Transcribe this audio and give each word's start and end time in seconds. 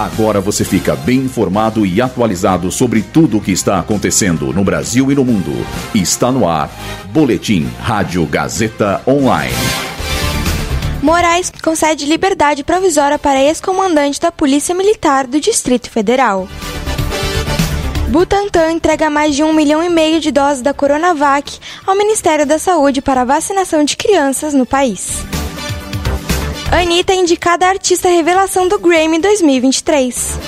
Agora 0.00 0.40
você 0.40 0.64
fica 0.64 0.96
bem 0.96 1.18
informado 1.18 1.84
e 1.84 2.00
atualizado 2.00 2.72
sobre 2.72 3.02
tudo 3.02 3.36
o 3.36 3.40
que 3.40 3.52
está 3.52 3.78
acontecendo 3.78 4.50
no 4.50 4.64
Brasil 4.64 5.12
e 5.12 5.14
no 5.14 5.22
mundo. 5.22 5.52
Está 5.94 6.32
no 6.32 6.48
ar. 6.48 6.70
Boletim 7.12 7.70
Rádio 7.78 8.24
Gazeta 8.24 9.02
Online. 9.06 9.52
Moraes 11.02 11.52
concede 11.62 12.06
liberdade 12.06 12.64
provisória 12.64 13.18
para 13.18 13.42
ex-comandante 13.42 14.18
da 14.18 14.32
Polícia 14.32 14.74
Militar 14.74 15.26
do 15.26 15.38
Distrito 15.38 15.90
Federal. 15.90 16.48
Butantan 18.08 18.72
entrega 18.72 19.10
mais 19.10 19.36
de 19.36 19.44
um 19.44 19.52
milhão 19.52 19.82
e 19.82 19.90
meio 19.90 20.18
de 20.18 20.30
doses 20.30 20.62
da 20.62 20.72
Coronavac 20.72 21.58
ao 21.86 21.94
Ministério 21.94 22.46
da 22.46 22.58
Saúde 22.58 23.02
para 23.02 23.22
vacinação 23.22 23.84
de 23.84 23.98
crianças 23.98 24.54
no 24.54 24.64
país. 24.64 25.22
Anitta 26.72 27.12
é 27.12 27.16
indicada 27.16 27.66
a 27.66 27.70
artista 27.70 28.08
revelação 28.08 28.68
do 28.68 28.78
Grammy 28.78 29.18
2023. 29.18 30.38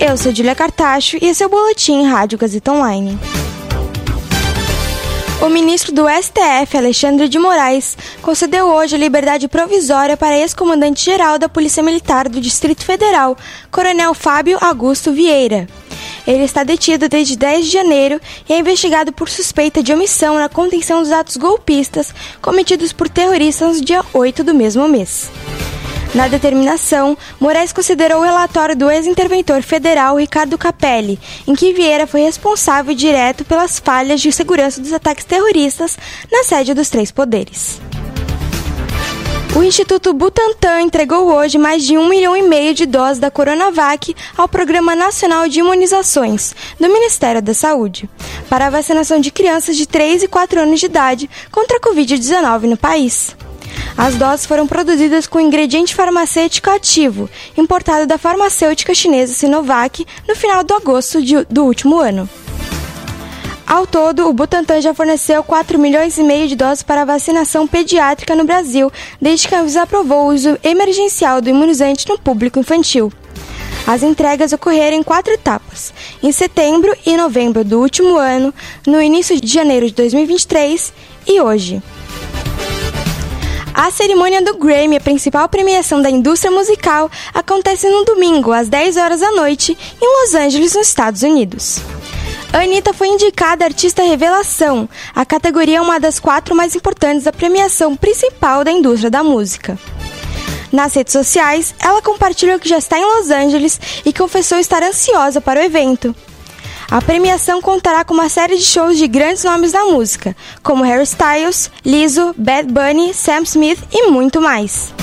Eu 0.00 0.16
sou 0.16 0.34
Julia 0.34 0.54
Cartacho 0.54 1.18
e 1.20 1.26
esse 1.26 1.42
é 1.42 1.46
o 1.46 1.50
Boletim 1.50 2.04
Rádio 2.04 2.38
Gazeta 2.38 2.72
Online. 2.72 3.18
O 5.42 5.48
ministro 5.50 5.92
do 5.92 6.06
STF, 6.08 6.78
Alexandre 6.78 7.28
de 7.28 7.38
Moraes, 7.38 7.98
concedeu 8.22 8.66
hoje 8.66 8.94
a 8.94 8.98
liberdade 8.98 9.46
provisória 9.46 10.16
para 10.16 10.38
ex-comandante-geral 10.38 11.38
da 11.38 11.50
Polícia 11.50 11.82
Militar 11.82 12.26
do 12.26 12.40
Distrito 12.40 12.82
Federal, 12.82 13.36
Coronel 13.70 14.14
Fábio 14.14 14.56
Augusto 14.58 15.12
Vieira. 15.12 15.68
Ele 16.26 16.44
está 16.44 16.64
detido 16.64 17.08
desde 17.08 17.36
10 17.36 17.66
de 17.66 17.72
janeiro 17.72 18.20
e 18.48 18.52
é 18.52 18.58
investigado 18.58 19.12
por 19.12 19.28
suspeita 19.28 19.82
de 19.82 19.92
omissão 19.92 20.36
na 20.36 20.48
contenção 20.48 21.02
dos 21.02 21.12
atos 21.12 21.36
golpistas 21.36 22.14
cometidos 22.40 22.92
por 22.92 23.08
terroristas 23.08 23.78
no 23.78 23.84
dia 23.84 24.02
8 24.12 24.42
do 24.42 24.54
mesmo 24.54 24.88
mês. 24.88 25.30
Na 26.14 26.28
determinação, 26.28 27.18
Moraes 27.40 27.72
considerou 27.72 28.20
o 28.20 28.24
relatório 28.24 28.76
do 28.76 28.88
ex-interventor 28.88 29.62
federal 29.62 30.16
Ricardo 30.16 30.56
Capelli, 30.56 31.18
em 31.44 31.56
que 31.56 31.72
Vieira 31.72 32.06
foi 32.06 32.20
responsável 32.22 32.94
direto 32.94 33.44
pelas 33.44 33.80
falhas 33.80 34.20
de 34.20 34.30
segurança 34.30 34.80
dos 34.80 34.92
ataques 34.92 35.24
terroristas 35.24 35.98
na 36.30 36.44
sede 36.44 36.72
dos 36.72 36.88
três 36.88 37.10
poderes. 37.10 37.80
O 39.56 39.62
Instituto 39.62 40.12
Butantan 40.12 40.82
entregou 40.82 41.32
hoje 41.32 41.58
mais 41.58 41.84
de 41.84 41.96
um 41.96 42.08
milhão 42.08 42.36
e 42.36 42.42
meio 42.42 42.74
de 42.74 42.86
doses 42.86 43.20
da 43.20 43.30
Coronavac 43.30 44.12
ao 44.36 44.48
Programa 44.48 44.96
Nacional 44.96 45.48
de 45.48 45.60
Imunizações 45.60 46.56
do 46.80 46.88
Ministério 46.88 47.40
da 47.40 47.54
Saúde 47.54 48.10
para 48.50 48.66
a 48.66 48.70
vacinação 48.70 49.20
de 49.20 49.30
crianças 49.30 49.76
de 49.76 49.86
3 49.86 50.24
e 50.24 50.28
4 50.28 50.60
anos 50.60 50.80
de 50.80 50.86
idade 50.86 51.30
contra 51.52 51.76
a 51.76 51.80
Covid-19 51.80 52.62
no 52.62 52.76
país. 52.76 53.36
As 53.96 54.16
doses 54.16 54.44
foram 54.44 54.66
produzidas 54.66 55.28
com 55.28 55.38
ingrediente 55.38 55.94
farmacêutico 55.94 56.68
ativo, 56.70 57.30
importado 57.56 58.08
da 58.08 58.18
farmacêutica 58.18 58.92
chinesa 58.92 59.34
Sinovac 59.34 60.04
no 60.26 60.34
final 60.34 60.64
de 60.64 60.74
agosto 60.74 61.20
do 61.48 61.64
último 61.64 62.00
ano. 62.00 62.28
Ao 63.74 63.88
todo, 63.88 64.28
o 64.28 64.32
Butantan 64.32 64.80
já 64.80 64.94
forneceu 64.94 65.42
4 65.42 65.80
milhões 65.80 66.16
e 66.16 66.22
meio 66.22 66.46
de 66.46 66.54
doses 66.54 66.84
para 66.84 67.04
vacinação 67.04 67.66
pediátrica 67.66 68.36
no 68.36 68.44
Brasil, 68.44 68.88
desde 69.20 69.48
que 69.48 69.54
a 69.56 69.62
Anvisa 69.62 69.82
aprovou 69.82 70.26
o 70.26 70.32
uso 70.32 70.56
emergencial 70.62 71.40
do 71.40 71.50
imunizante 71.50 72.08
no 72.08 72.16
público 72.16 72.60
infantil. 72.60 73.12
As 73.84 74.04
entregas 74.04 74.52
ocorreram 74.52 74.98
em 74.98 75.02
quatro 75.02 75.32
etapas: 75.32 75.92
em 76.22 76.30
setembro 76.30 76.96
e 77.04 77.16
novembro 77.16 77.64
do 77.64 77.80
último 77.80 78.16
ano, 78.16 78.54
no 78.86 79.02
início 79.02 79.40
de 79.40 79.52
janeiro 79.52 79.88
de 79.88 79.94
2023 79.94 80.92
e 81.26 81.40
hoje. 81.40 81.82
A 83.74 83.90
cerimônia 83.90 84.40
do 84.40 84.56
Grammy, 84.56 84.98
a 84.98 85.00
principal 85.00 85.48
premiação 85.48 86.00
da 86.00 86.08
indústria 86.08 86.52
musical, 86.52 87.10
acontece 87.34 87.90
no 87.90 88.04
domingo, 88.04 88.52
às 88.52 88.68
10 88.68 88.96
horas 88.98 89.18
da 89.18 89.32
noite, 89.32 89.76
em 90.00 90.22
Los 90.22 90.32
Angeles, 90.32 90.76
nos 90.76 90.86
Estados 90.86 91.24
Unidos. 91.24 91.80
Anitta 92.56 92.94
foi 92.94 93.08
indicada 93.08 93.64
Artista 93.64 94.04
Revelação. 94.04 94.88
A 95.12 95.26
categoria 95.26 95.78
é 95.78 95.80
uma 95.80 95.98
das 95.98 96.20
quatro 96.20 96.54
mais 96.54 96.76
importantes 96.76 97.24
da 97.24 97.32
premiação 97.32 97.96
principal 97.96 98.62
da 98.62 98.70
indústria 98.70 99.10
da 99.10 99.24
música. 99.24 99.76
Nas 100.70 100.94
redes 100.94 101.12
sociais, 101.12 101.74
ela 101.80 102.00
compartilhou 102.00 102.60
que 102.60 102.68
já 102.68 102.78
está 102.78 102.96
em 102.96 103.04
Los 103.04 103.30
Angeles 103.30 103.80
e 104.04 104.12
confessou 104.12 104.58
estar 104.58 104.84
ansiosa 104.84 105.40
para 105.40 105.58
o 105.58 105.62
evento. 105.64 106.14
A 106.88 107.02
premiação 107.02 107.60
contará 107.60 108.04
com 108.04 108.14
uma 108.14 108.28
série 108.28 108.56
de 108.56 108.64
shows 108.64 108.98
de 108.98 109.08
grandes 109.08 109.42
nomes 109.42 109.72
da 109.72 109.84
música, 109.86 110.36
como 110.62 110.84
Harry 110.84 111.02
Styles, 111.02 111.72
Lizzo, 111.84 112.34
Bad 112.38 112.72
Bunny, 112.72 113.12
Sam 113.12 113.42
Smith 113.42 113.80
e 113.90 114.06
muito 114.12 114.40
mais. 114.40 114.94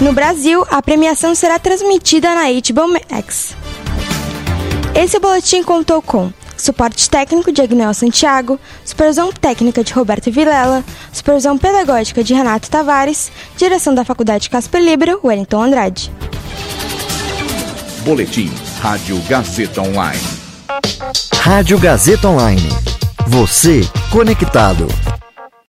No 0.00 0.12
Brasil, 0.12 0.66
a 0.68 0.82
premiação 0.82 1.32
será 1.32 1.60
transmitida 1.60 2.34
na 2.34 2.46
HBO 2.50 2.88
Max. 2.88 3.54
Esse 4.96 5.20
boletim 5.20 5.62
contou 5.62 6.02
com 6.02 6.32
suporte 6.62 7.10
técnico 7.10 7.50
de 7.50 7.60
Agnel 7.60 7.92
Santiago, 7.92 8.58
supervisão 8.84 9.32
técnica 9.32 9.82
de 9.82 9.92
Roberto 9.92 10.30
Vilela, 10.30 10.84
supervisão 11.12 11.58
pedagógica 11.58 12.22
de 12.22 12.34
Renato 12.34 12.70
Tavares, 12.70 13.32
direção 13.56 13.92
da 13.92 14.04
Faculdade 14.04 14.48
Casper 14.48 14.80
Libero, 14.80 15.18
Wellington 15.24 15.62
Andrade. 15.62 16.12
Boletim 18.04 18.50
Rádio 18.80 19.18
Gazeta 19.28 19.82
Online. 19.82 20.20
Rádio 21.34 21.78
Gazeta 21.80 22.28
Online. 22.28 22.68
Você 23.26 23.80
conectado. 24.10 24.86